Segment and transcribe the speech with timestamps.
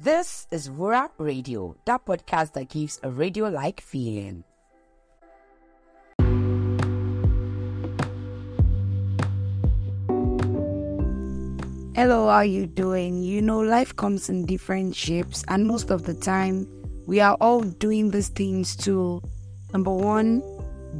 [0.00, 4.44] This is Wura Radio, that podcast that gives a radio like feeling.
[11.96, 13.24] Hello, how are you doing?
[13.24, 16.68] You know, life comes in different shapes, and most of the time,
[17.08, 19.20] we are all doing these things to
[19.72, 20.44] number one,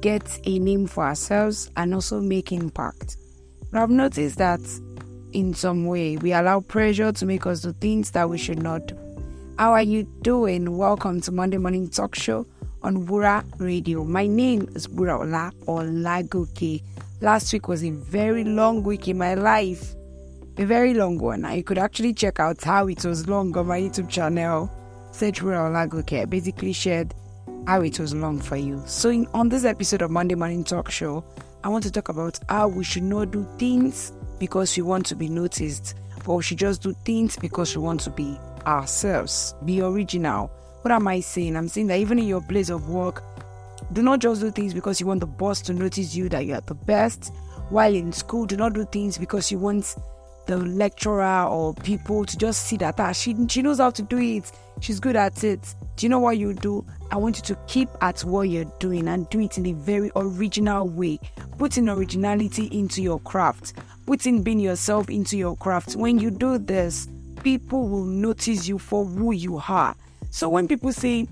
[0.00, 3.18] get a name for ourselves and also make impact.
[3.70, 4.60] But I've noticed that
[5.36, 8.86] in some way we allow pressure to make us do things that we should not
[8.86, 8.96] do.
[9.58, 10.78] How are you doing?
[10.78, 12.46] Welcome to Monday Morning Talk Show
[12.82, 14.02] on Wura Radio.
[14.02, 16.82] My name is Wuraola Olagoke.
[17.20, 19.94] Last week was a very long week in my life
[20.56, 21.44] a very long one.
[21.54, 24.70] You could actually check out how it was long on my YouTube channel,
[25.12, 26.22] Search Wura Olagoke.
[26.22, 27.12] I basically shared
[27.66, 28.82] how it was long for you.
[28.86, 31.22] So, in, on this episode of Monday Morning Talk Show,
[31.66, 35.16] I want to talk about how we should not do things because we want to
[35.16, 39.82] be noticed, but we should just do things because we want to be ourselves, be
[39.82, 40.46] original.
[40.82, 41.56] What am I saying?
[41.56, 43.24] I'm saying that even in your place of work,
[43.92, 46.54] do not just do things because you want the boss to notice you that you
[46.54, 47.32] are the best.
[47.70, 49.96] While in school, do not do things because you want
[50.46, 54.18] the lecturer or people to just see that ah, she, she knows how to do
[54.18, 54.52] it.
[54.80, 55.74] She's good at it.
[55.96, 56.84] Do you know what you do?
[57.10, 60.10] I want you to keep at what you're doing and do it in a very
[60.14, 61.18] original way.
[61.58, 63.74] Putting originality into your craft,
[64.06, 65.96] putting being yourself into your craft.
[65.96, 67.08] When you do this,
[67.42, 69.96] people will notice you for who you are.
[70.30, 71.26] So when people say,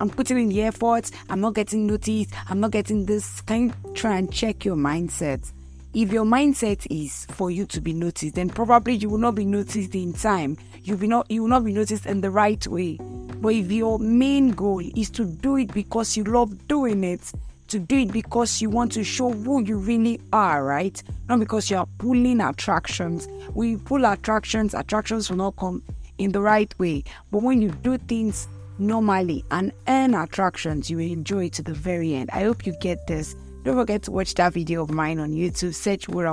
[0.00, 3.94] I'm putting in the effort, I'm not getting noticed, I'm not getting this, can you
[3.94, 5.52] try and check your mindset?
[5.94, 9.44] If your mindset is for you to be noticed, then probably you will not be
[9.44, 10.56] noticed in time.
[10.82, 12.98] You will not you will not be noticed in the right way.
[13.40, 17.32] But if your main goal is to do it because you love doing it,
[17.68, 21.02] to do it because you want to show who you really are, right?
[21.28, 23.28] Not because you are pulling attractions.
[23.54, 25.82] We pull attractions, attractions will not come
[26.18, 27.04] in the right way.
[27.30, 31.74] But when you do things normally and earn attractions, you will enjoy it to the
[31.74, 32.30] very end.
[32.32, 33.36] I hope you get this.
[33.64, 35.74] Don't forget to watch that video of mine on YouTube.
[35.74, 36.32] Search Wura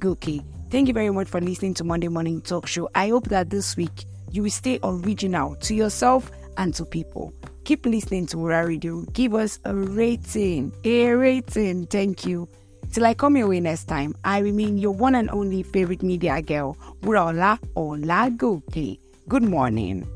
[0.00, 0.44] Olagoke.
[0.70, 2.88] Thank you very much for listening to Monday Morning Talk Show.
[2.94, 7.32] I hope that this week you will stay original to yourself and to people.
[7.64, 9.02] Keep listening to Wura Radio.
[9.12, 10.72] Give us a rating.
[10.84, 11.86] A rating.
[11.86, 12.48] Thank you.
[12.92, 16.42] Till I come your way next time, I remain your one and only favorite media
[16.42, 18.98] girl, Wuraola Olagoke.
[19.28, 20.06] Good morning.